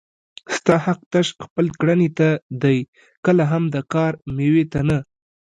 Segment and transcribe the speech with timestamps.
[0.55, 2.29] ستا حق تش خپل کړنې ته
[2.63, 2.77] دی
[3.25, 4.99] کله هم د کار مېوې ته نه